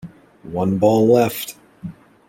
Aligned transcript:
One 0.51 0.79
ball 0.79 1.05
left. 1.13 1.57